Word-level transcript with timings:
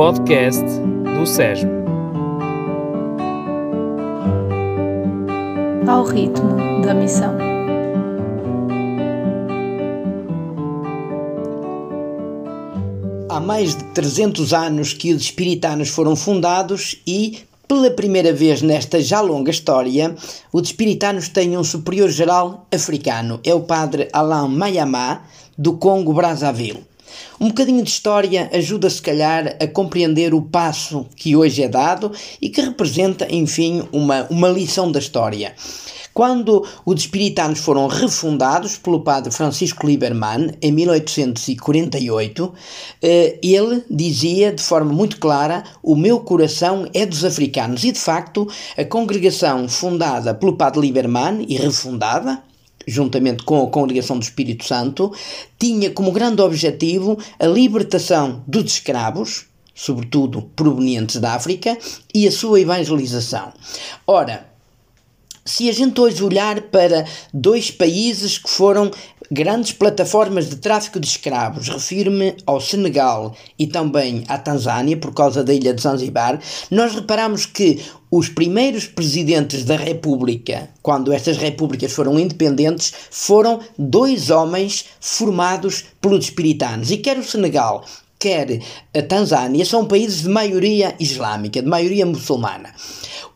podcast 0.00 0.64
do 0.64 1.26
SESM. 1.26 1.68
Ao 5.86 6.04
ritmo 6.04 6.80
da 6.82 6.94
missão. 6.94 7.36
Há 13.28 13.40
mais 13.40 13.76
de 13.76 13.84
300 13.92 14.54
anos 14.54 14.94
que 14.94 15.12
os 15.12 15.20
espiritanos 15.20 15.90
foram 15.90 16.16
fundados 16.16 16.96
e, 17.06 17.40
pela 17.68 17.90
primeira 17.90 18.32
vez 18.32 18.62
nesta 18.62 19.02
já 19.02 19.20
longa 19.20 19.50
história, 19.50 20.16
os 20.50 20.62
espiritanos 20.62 21.28
têm 21.28 21.58
um 21.58 21.62
superior 21.62 22.08
geral 22.08 22.66
africano. 22.74 23.38
É 23.44 23.52
o 23.52 23.60
padre 23.60 24.08
Alain 24.14 24.48
Mayamá, 24.48 25.24
do 25.58 25.74
Congo 25.74 26.14
Brazzaville. 26.14 26.88
Um 27.40 27.48
bocadinho 27.48 27.82
de 27.82 27.90
história 27.90 28.50
ajuda, 28.52 28.88
se 28.90 29.00
calhar, 29.00 29.56
a 29.60 29.66
compreender 29.66 30.34
o 30.34 30.42
passo 30.42 31.06
que 31.16 31.34
hoje 31.36 31.62
é 31.62 31.68
dado 31.68 32.12
e 32.40 32.48
que 32.48 32.60
representa, 32.60 33.26
enfim, 33.30 33.82
uma, 33.92 34.26
uma 34.30 34.48
lição 34.48 34.90
da 34.90 34.98
história. 34.98 35.54
Quando 36.12 36.66
os 36.84 37.00
espiritanos 37.00 37.60
foram 37.60 37.86
refundados 37.86 38.76
pelo 38.76 39.00
padre 39.00 39.32
Francisco 39.32 39.86
Lieberman 39.86 40.50
em 40.60 40.72
1848, 40.72 42.52
eh, 43.00 43.38
ele 43.42 43.84
dizia 43.88 44.52
de 44.52 44.62
forma 44.62 44.92
muito 44.92 45.18
clara: 45.18 45.62
O 45.82 45.94
meu 45.94 46.20
coração 46.20 46.86
é 46.92 47.06
dos 47.06 47.24
africanos. 47.24 47.84
E 47.84 47.92
de 47.92 47.98
facto, 47.98 48.48
a 48.76 48.84
congregação 48.84 49.68
fundada 49.68 50.34
pelo 50.34 50.56
padre 50.56 50.80
Lieberman 50.80 51.46
e 51.48 51.56
refundada, 51.56 52.42
juntamente 52.86 53.42
com 53.44 53.62
a 53.62 53.70
Congregação 53.70 54.18
do 54.18 54.22
Espírito 54.22 54.64
Santo, 54.64 55.12
tinha 55.58 55.90
como 55.90 56.12
grande 56.12 56.42
objetivo 56.42 57.18
a 57.38 57.46
libertação 57.46 58.42
dos 58.46 58.72
escravos, 58.72 59.46
sobretudo 59.74 60.42
provenientes 60.54 61.16
da 61.16 61.34
África, 61.34 61.76
e 62.14 62.26
a 62.26 62.32
sua 62.32 62.60
evangelização. 62.60 63.52
Ora, 64.06 64.48
se 65.44 65.68
a 65.68 65.72
gente 65.72 66.00
hoje 66.00 66.22
olhar 66.22 66.60
para 66.62 67.06
dois 67.32 67.70
países 67.70 68.38
que 68.38 68.50
foram 68.50 68.90
grandes 69.30 69.72
plataformas 69.72 70.50
de 70.50 70.56
tráfico 70.56 70.98
de 70.98 71.06
escravos, 71.06 71.68
refiro-me 71.68 72.34
ao 72.44 72.60
Senegal 72.60 73.34
e 73.56 73.66
também 73.66 74.24
à 74.26 74.36
Tanzânia, 74.36 74.96
por 74.96 75.14
causa 75.14 75.44
da 75.44 75.54
ilha 75.54 75.72
de 75.72 75.80
Zanzibar, 75.80 76.40
nós 76.70 76.94
reparamos 76.94 77.46
que 77.46 77.80
os 78.10 78.28
primeiros 78.28 78.86
presidentes 78.86 79.64
da 79.64 79.76
República, 79.76 80.68
quando 80.82 81.12
estas 81.12 81.36
repúblicas 81.36 81.92
foram 81.92 82.18
independentes, 82.18 82.92
foram 83.08 83.60
dois 83.78 84.30
homens 84.30 84.86
formados 85.00 85.84
pelos 86.00 86.24
espiritanos. 86.24 86.90
E 86.90 86.96
quer 86.96 87.16
o 87.16 87.22
Senegal, 87.22 87.84
quer 88.18 88.60
a 88.92 89.02
Tanzânia, 89.02 89.64
são 89.64 89.86
países 89.86 90.22
de 90.22 90.28
maioria 90.28 90.96
islâmica, 90.98 91.62
de 91.62 91.68
maioria 91.68 92.04
muçulmana. 92.04 92.74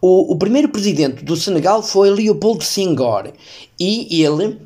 O, 0.00 0.32
o 0.32 0.36
primeiro 0.36 0.68
presidente 0.68 1.24
do 1.24 1.36
Senegal 1.36 1.82
foi 1.82 2.10
Leopoldo 2.10 2.64
Senghor 2.64 3.32
e 3.78 4.22
ele 4.22 4.58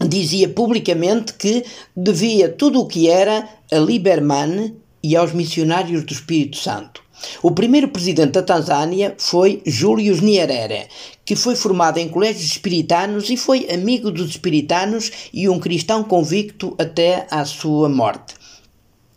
dizia 0.00 0.48
publicamente 0.48 1.34
que 1.34 1.64
devia 1.96 2.48
tudo 2.48 2.80
o 2.80 2.86
que 2.86 3.08
era 3.08 3.48
a 3.70 3.78
Lieberman 3.78 4.74
e 5.02 5.14
aos 5.16 5.32
missionários 5.32 6.04
do 6.04 6.12
Espírito 6.12 6.56
Santo. 6.56 7.02
O 7.42 7.52
primeiro 7.52 7.88
presidente 7.88 8.32
da 8.32 8.42
Tanzânia 8.42 9.14
foi 9.18 9.62
Júlio 9.64 10.20
Nyerere, 10.20 10.88
que 11.24 11.36
foi 11.36 11.54
formado 11.54 11.98
em 11.98 12.08
colégios 12.08 12.44
espiritanos 12.44 13.30
e 13.30 13.36
foi 13.36 13.68
amigo 13.70 14.10
dos 14.10 14.30
espiritanos 14.30 15.10
e 15.32 15.48
um 15.48 15.60
cristão 15.60 16.02
convicto 16.02 16.74
até 16.78 17.26
à 17.30 17.44
sua 17.44 17.88
morte. 17.88 18.34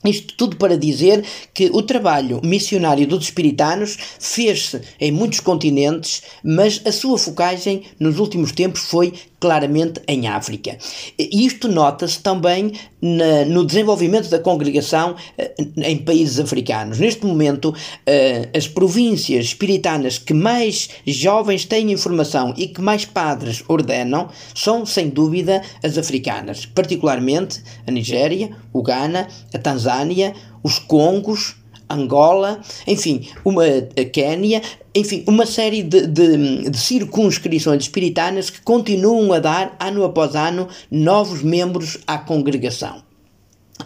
Isto 0.06 0.36
tudo 0.38 0.58
para 0.58 0.78
dizer 0.78 1.26
que 1.54 1.70
o 1.74 1.82
trabalho 1.82 2.40
missionário 2.44 3.08
dos 3.08 3.26
espiritanos 3.26 3.98
fez-se 4.20 4.80
em 5.00 5.12
muitos 5.12 5.40
continentes, 5.40 6.22
mas 6.44 6.82
a 6.86 6.92
sua 6.92 7.18
focagem 7.18 7.84
nos 8.00 8.20
últimos 8.20 8.52
tempos 8.52 8.82
foi 8.82 9.14
claramente 9.40 10.02
em 10.08 10.28
África. 10.28 10.78
Isto 11.18 11.68
nota-se 11.68 12.20
também 12.20 12.72
na, 13.02 13.46
no 13.46 13.66
desenvolvimento 13.66 14.30
da 14.30 14.40
congregação 14.40 15.16
eh, 15.38 15.54
em 15.78 15.98
países 15.98 16.40
africanos. 16.40 17.00
Neste 17.00 17.26
momento, 17.26 17.74
eh, 18.06 18.50
as 18.56 18.68
províncias 18.68 19.46
espiritanas 19.46 20.18
que 20.18 20.34
mais 20.34 20.90
jovens 21.06 21.66
têm 21.66 21.92
informação 21.92 22.54
e 22.58 22.68
que 22.68 22.82
mais 22.82 23.06
padres 23.06 23.64
ordenam 23.68 24.30
são, 24.56 24.86
sem 24.86 25.10
dúvida, 25.10 25.62
as 25.84 25.98
africanas, 25.98 26.66
particularmente 26.66 27.62
a 27.86 27.92
Nigéria, 27.92 28.50
o 28.74 28.82
Ghana, 28.82 29.28
a 29.54 29.58
Tanzânia, 29.60 30.34
os 30.64 30.80
Congos, 30.80 31.57
Angola, 31.90 32.62
enfim, 32.86 33.28
uma, 33.46 33.64
Quénia, 34.12 34.62
enfim, 34.94 35.24
uma 35.28 35.46
série 35.46 35.84
de, 35.84 36.08
de, 36.08 36.70
de 36.70 36.78
circunscrições 36.78 37.84
espiritanas 37.84 38.50
que 38.50 38.62
continuam 38.62 39.32
a 39.34 39.40
dar, 39.40 39.76
ano 39.80 40.04
após 40.04 40.36
ano, 40.36 40.68
novos 40.92 41.42
membros 41.42 42.00
à 42.06 42.18
congregação. 42.18 43.04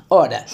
Ora, 0.09 0.45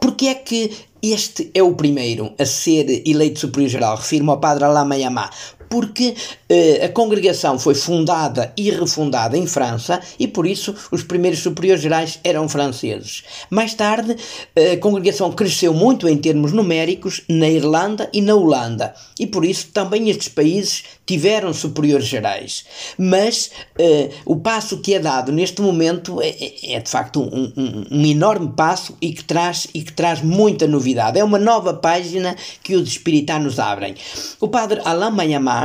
porque 0.00 0.26
é 0.26 0.34
que 0.34 0.70
este 1.02 1.50
é 1.54 1.62
o 1.62 1.74
primeiro 1.74 2.32
a 2.38 2.44
ser 2.44 3.02
eleito 3.06 3.40
superior-geral? 3.40 3.96
Refiro-me 3.96 4.30
ao 4.30 4.40
padre 4.40 4.64
Alamayamá 4.64 5.30
porque 5.68 6.14
eh, 6.48 6.84
a 6.84 6.88
congregação 6.88 7.58
foi 7.58 7.74
fundada 7.74 8.52
e 8.56 8.70
refundada 8.70 9.36
em 9.36 9.46
França 9.46 10.00
e 10.18 10.26
por 10.26 10.46
isso 10.46 10.74
os 10.90 11.02
primeiros 11.02 11.40
superiores 11.40 11.82
gerais 11.82 12.18
eram 12.24 12.48
franceses. 12.48 13.24
Mais 13.50 13.74
tarde, 13.74 14.16
eh, 14.56 14.72
a 14.72 14.78
congregação 14.78 15.30
cresceu 15.32 15.74
muito 15.74 16.08
em 16.08 16.16
termos 16.16 16.52
numéricos 16.52 17.22
na 17.28 17.48
Irlanda 17.48 18.08
e 18.12 18.20
na 18.20 18.34
Holanda 18.34 18.94
e 19.18 19.26
por 19.26 19.44
isso 19.44 19.68
também 19.72 20.08
estes 20.08 20.28
países 20.28 20.84
tiveram 21.04 21.52
superiores 21.52 22.06
gerais. 22.06 22.64
Mas 22.96 23.50
eh, 23.78 24.10
o 24.24 24.36
passo 24.36 24.78
que 24.78 24.94
é 24.94 24.98
dado 24.98 25.32
neste 25.32 25.60
momento 25.60 26.20
é, 26.20 26.28
é, 26.28 26.74
é 26.74 26.80
de 26.80 26.90
facto 26.90 27.20
um, 27.20 27.52
um, 27.56 27.84
um, 27.90 28.06
enorme 28.06 28.52
passo 28.56 28.96
e 29.00 29.12
que, 29.12 29.24
traz, 29.24 29.66
e 29.74 29.82
que 29.82 29.92
traz 29.92 30.22
muita 30.22 30.66
novidade. 30.66 31.18
É 31.18 31.24
uma 31.24 31.38
nova 31.38 31.74
página 31.74 32.36
que 32.62 32.74
os 32.74 32.88
espiritanos 32.88 33.58
abrem. 33.58 33.94
O 34.40 34.48
padre 34.48 34.80
Alain 34.84 35.10
Mayamá 35.10 35.57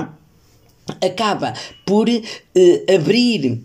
acaba 1.02 1.54
por 1.86 2.10
uh, 2.10 2.22
abrir 2.94 3.64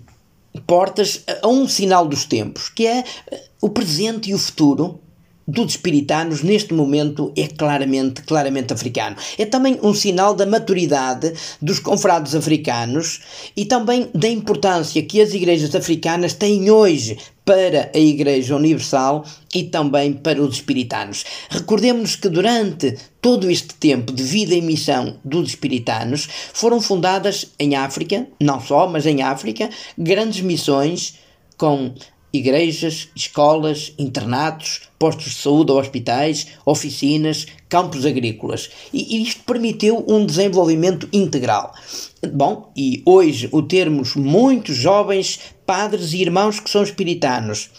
portas 0.67 1.25
a 1.43 1.49
um 1.49 1.69
sinal 1.69 2.07
dos 2.07 2.25
tempos, 2.25 2.69
que 2.69 2.87
é 2.87 3.05
eh, 3.31 3.45
o 3.61 3.69
presente 3.69 4.31
e 4.31 4.35
o 4.35 4.39
futuro 4.39 5.01
dos 5.49 5.71
espiritanos 5.73 6.43
neste 6.43 6.75
momento 6.75 7.33
é 7.35 7.47
claramente, 7.47 8.21
claramente 8.23 8.75
africano. 8.75 9.17
É 9.39 9.47
também 9.47 9.79
um 9.83 9.95
sinal 9.95 10.35
da 10.35 10.45
maturidade 10.45 11.33
dos 11.61 11.79
confrados 11.79 12.35
africanos 12.35 13.21
e 13.57 13.65
também 13.65 14.11
da 14.15 14.29
importância 14.29 15.03
que 15.03 15.23
as 15.23 15.33
igrejas 15.33 15.75
africanas 15.75 16.35
têm 16.35 16.71
hoje 16.71 17.17
para 17.47 17.91
a 17.95 17.99
Igreja 17.99 18.55
Universal 18.55 19.25
e 19.55 19.65
também 19.65 20.13
para 20.13 20.43
os 20.43 20.57
espiritanos. 20.57 21.25
Recordemos 21.49 22.15
que 22.15 22.29
durante 22.29 22.95
todo 23.23 23.51
este 23.51 23.75
tempo 23.75 24.13
de 24.13 24.23
vida 24.23 24.55
e 24.55 24.61
missão 24.61 25.17
dos 25.25 25.49
espiritanos 25.49 26.29
foram 26.53 26.79
fundadas 26.79 27.47
em 27.59 27.75
África, 27.75 28.27
não 28.39 28.61
só, 28.61 28.87
mas 28.87 29.07
em 29.07 29.23
África, 29.23 29.71
grandes 29.97 30.43
missões 30.43 31.15
com 31.57 31.95
igrejas, 32.33 33.09
escolas, 33.15 33.93
internatos, 33.99 34.83
postos 34.99 35.33
de 35.33 35.39
saúde 35.41 35.73
ou 35.73 35.79
hospitais, 35.79 36.49
oficinas, 36.65 37.47
campos 37.69 38.05
agrícolas. 38.05 38.71
E 38.93 39.23
isto 39.23 39.43
permitiu 39.45 40.05
um 40.09 40.25
desenvolvimento 40.25 41.09
integral. 41.13 41.75
Bom, 42.33 42.73
e 42.77 43.03
hoje 43.07 43.49
o 43.53 43.63
termos 43.63 44.15
muitos 44.15 44.77
jovens 44.77 45.41
padres 45.65 46.13
e 46.13 46.21
irmãos 46.21 46.61
que 46.61 46.71
são 46.71 46.83
espiritanos 46.83 47.71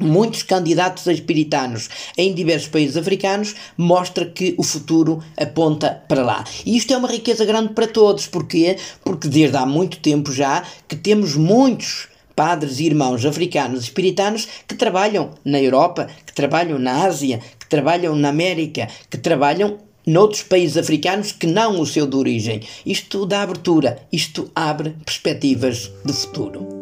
muitos 0.00 0.42
candidatos 0.42 1.06
a 1.06 1.12
espiritanos 1.12 1.88
em 2.16 2.34
diversos 2.34 2.68
países 2.68 2.96
africanos 2.96 3.54
mostra 3.76 4.26
que 4.26 4.54
o 4.58 4.62
futuro 4.62 5.22
aponta 5.36 6.02
para 6.08 6.24
lá. 6.24 6.44
E 6.66 6.76
isto 6.76 6.92
é 6.92 6.96
uma 6.96 7.08
riqueza 7.08 7.44
grande 7.44 7.72
para 7.72 7.86
todos. 7.86 8.26
Porquê? 8.26 8.76
Porque 9.04 9.28
desde 9.28 9.56
há 9.56 9.64
muito 9.64 9.98
tempo 9.98 10.32
já 10.32 10.64
que 10.88 10.96
temos 10.96 11.36
muitos 11.36 12.08
padres 12.42 12.80
e 12.80 12.86
irmãos 12.86 13.24
africanos 13.24 13.84
espiritanos 13.84 14.48
que 14.66 14.74
trabalham 14.74 15.30
na 15.44 15.62
Europa, 15.62 16.08
que 16.26 16.32
trabalham 16.32 16.76
na 16.76 17.04
Ásia, 17.04 17.38
que 17.56 17.68
trabalham 17.68 18.16
na 18.16 18.30
América, 18.30 18.88
que 19.08 19.16
trabalham 19.16 19.78
noutros 20.04 20.42
países 20.42 20.76
africanos 20.76 21.30
que 21.30 21.46
não 21.46 21.80
o 21.80 21.86
seu 21.86 22.04
de 22.04 22.16
origem. 22.16 22.60
Isto 22.84 23.26
dá 23.26 23.42
abertura, 23.42 23.96
isto 24.10 24.50
abre 24.56 24.90
perspectivas 25.04 25.88
de 26.04 26.12
futuro. 26.12 26.81